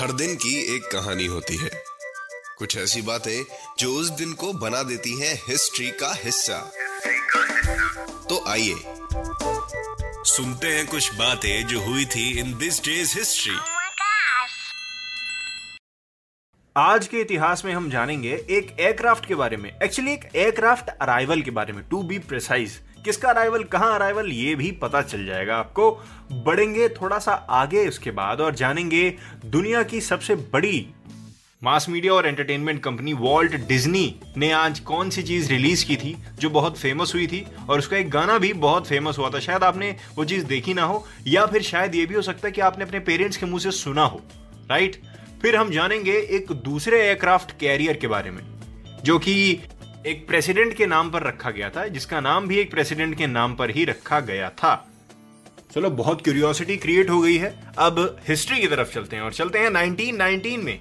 [0.00, 1.70] हर दिन की एक कहानी होती है।
[2.58, 3.44] कुछ ऐसी बातें
[3.78, 6.58] जो उस दिन को बना देती हैं हिस्ट्री का हिस्सा।
[8.28, 8.74] तो आइए
[10.26, 13.56] सुनते हैं कुछ बातें जो हुई थी इन दिस डेज़ हिस्ट्री.
[16.76, 21.42] आज के इतिहास में हम जानेंगे एक एयरक्राफ्ट के बारे में। एक्चुअली एक एयरक्राफ्ट अराइवल
[21.42, 25.56] के बारे में टू बी प्रिसाइज किसका अराइवल कहाँ अराइवल ये भी पता चल जाएगा
[25.56, 25.90] आपको।
[26.46, 29.08] बढ़ेंगे थोड़ा सा आगे उसके बाद और जानेंगे
[29.46, 30.86] दुनिया की सबसे बड़ी
[31.62, 36.16] मास मीडिया और एंटरटेनमेंट कंपनी वॉल्ट डिज्नी ने आज कौन सी चीज़ रिलीज़ की थी,
[36.38, 39.64] जो बहुत फ़ेमस हुई थी, और उसका एक गाना भी बहुत फ़ेमस हुआ था। शायद
[39.64, 42.60] आपने वो चीज़ देखी ना हो, या फिर शायद ये भी हो सकता है कि
[42.60, 44.22] आपने अपने पेरेंट्स के मुँह से सुना हो
[44.70, 45.00] राइट
[45.42, 48.42] फिर हम जानेंगे एक दूसरे एयरक्राफ्ट कैरियर के बारे में,
[49.04, 49.60] जो कि
[50.06, 53.54] एक प्रेसिडेंट के नाम पर रखा गया था, जिसका नाम भी एक प्रेसिडेंट के नाम
[53.54, 54.88] पर ही रखा गया था।
[55.74, 59.58] चलो, बहुत क्यूरियोसिटी क्रिएट हो गई है। अब हिस्ट्री की तरफ़ चलते हैं और चलते
[59.58, 60.80] हैं 1919 में।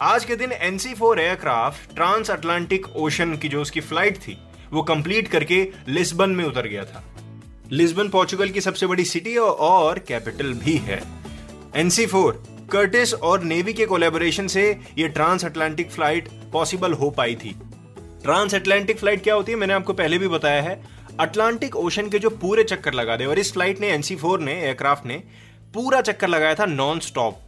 [0.00, 1.94] आज के दिन NC four aircraft
[2.30, 4.38] transatlantic ocean की जो उसकी फ़्लाइट थी,
[4.72, 7.04] वो कंप्लीट करके लिस्बन में उतर गया था।
[7.72, 11.02] लिस्बन पोर्चुगल की सबसे बड़ी सिटी और कैपिटल भी है।
[11.76, 17.34] एनसी फोर कर्टिस और नेवी के कोलेबोरेशन से ये ट्रांस अटलांटिक फ़्लाइट पॉसिबल हो पाई
[17.34, 17.56] थी।
[18.24, 20.80] ट्रांस अटलांटिक फ़्लाइट क्या होती है, मैंने आपको पहले भी बताया है।
[21.20, 24.52] अटलांटिक ओशन के जो पूरे चक्कर लगा दे, और इस फ़्लाइट ने एनसी फोर ने,
[24.62, 25.22] एयरक्राफ्ट ने,
[25.74, 27.40] पूरा चक्कर लगाया था नॉन स्टॉप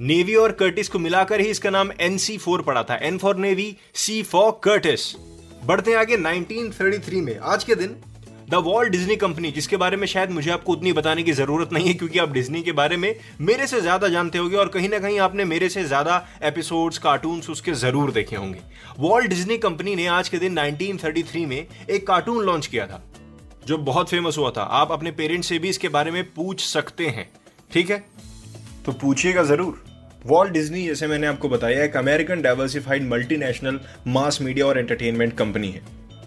[0.00, 3.76] नेवी और कर्टिस को मिलाकर ही इसका नाम एनसी फोर पड़ा था। N for navy,
[3.94, 5.14] C for Curtiss.
[5.64, 7.96] बढ़ते आगे 1933 में। आज के दिन
[8.50, 11.86] द वॉल्ट डिज्नी कंपनी जिसके बारे में शायद मुझे आपको उतनी बताने की ज़रूरत नहीं
[11.86, 14.98] है, क्योंकि आप डिज्नी के बारे में मेरे से ज़्यादा जानते होंगे और कहीं ना
[14.98, 18.60] कहीं आपने मेरे से ज़्यादा एपिसोड्स कार्टून्स उसके ज़रूर देखे होंगे।
[18.98, 23.02] वॉल्ट डिज्नी कंपनी ने आज के दिन 1933 में एक कार्टून लॉन्च किया था,
[23.66, 27.06] जो बहुत फ़ेमस हुआ था। आप अपने पेरेंट्स से भी इसके बारे में पूछ सकते
[27.08, 27.28] हैं,
[27.70, 28.02] ठीक है?
[28.86, 29.82] तो पूछिएगा ज़रूर।
[30.26, 35.70] वॉल्ट डिज्नी जैसे मैंने आपको बताया, एक American diversified multinational mass media और एंटरटेनमेंट कंपनी
[35.70, 35.82] है।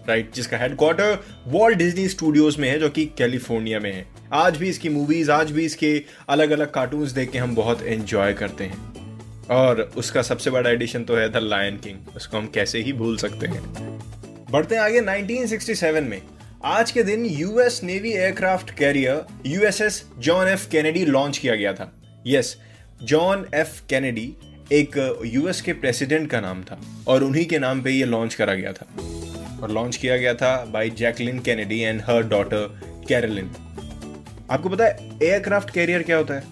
[0.08, 4.68] राइट, जिसका हेडक्वार्टर वॉल्ट डिज्नी स्टूडियोज में है, जो कि कैलिफ़ोर्निया में है। आज भी
[4.68, 9.46] इसकी मूवीज़ आज भी इसके अलग अलग कार्टून्स देख के हम बहुत एंजॉय करते हैं।
[9.50, 13.16] और उसका सबसे बड़ा एडिशन तो है द लायन किंग उसको हम कैसे ही भूल
[13.16, 13.62] सकते हैं।
[14.50, 16.22] बढ़ते हैं आगे 1967 में।
[16.64, 21.92] आज के दिन US navy aircraft carrier USS John F Kennedy launch किया गया था।
[22.26, 22.56] यस
[23.02, 24.32] जॉन एफ़ कैनेडी
[24.72, 28.54] एक यूएस के प्रेसिडेंट का नाम था, और उन्हीं के नाम पे ये लॉन्च करा
[28.54, 28.86] गया था।
[29.62, 33.50] और लॉन्च किया गया था by Jacqueline Kennedy and her daughter Caroline
[34.50, 36.42] आपको पता है एयरक्राफ्ट कैरियर क्या होता है?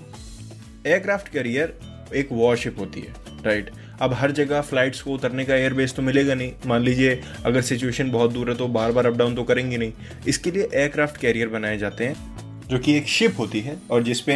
[0.87, 1.78] एयरक्राफ्ट कैरियर
[2.15, 6.34] एक वॉरशिप होती है राइट अब हर जगह फ्लाइट्स को उतरने का एयरबेस तो मिलेगा
[6.34, 9.77] नहीं। मान लीजिए, अगर सिचुएशन बहुत दूर है तो बार बार अप डाउन तो करेंगे
[9.77, 9.93] नहीं।
[10.28, 12.15] इसके लिए एयरक्राफ्ट कैरियर बनाए जाते हैं,
[12.69, 14.34] जो कि एक शिप होती है और जिसपे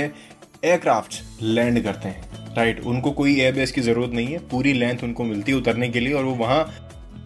[0.64, 5.24] एयरक्राफ्ट लैंड करते हैं राइट उनको कोई एयरबेस की ज़रूरत नहीं है। पूरी लेंथ उनको
[5.24, 6.62] मिलती है उतरने के लिए और वो वहाँ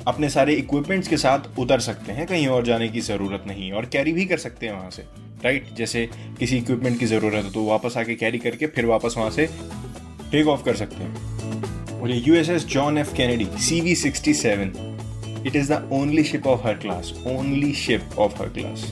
[0.06, 3.87] अपने सारे इक्विपमेंट्स के साथ उतर सकते हैं, कहीं और जाने की ज़रूरत नहीं और
[3.87, 5.03] कैरी भी कर सकते हैं वहाँ से
[5.44, 9.31] राइट जैसे किसी इक्विपमेंट की ज़रूरत हो तो वापस आके कैरी करके फिर वापस वहाँ
[9.31, 9.47] से
[10.32, 13.94] टेक ऑफ़ कर सकते हैं। और ये U S S John F Kennedy C V
[13.94, 14.72] sixty seven
[15.47, 18.84] it is the only ship of her class only ship of her class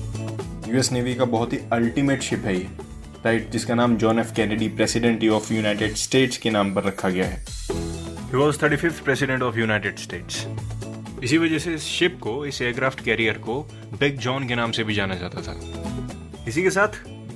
[0.69, 2.67] US navy का बहुत ही अल्टीमेट शिप है ये
[3.25, 7.27] राइट जिसका नाम John F Kennedy president of United States के नाम पर रखा गया
[7.27, 10.45] है। He was thirty fifth president of United States
[11.22, 13.62] इसी वजह से इस शिप को, इस एयरक्राफ्ट कैरियर को
[14.00, 15.60] बिग जॉन के नाम से भी जाना जाता था।
[16.49, 16.88] इसी के साथ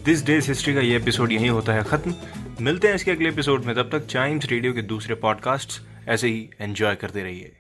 [0.05, 2.15] दिस डेज़ हिस्ट्री का ये एपिसोड यहीं होता है खत्म।
[2.61, 6.51] मिलते हैं इसके अगले एपिसोड में। तब तक चाइम्स रेडियो के दूसरे पॉडकास्ट ऐसे ही
[6.61, 7.57] एंजॉय करते रहिए।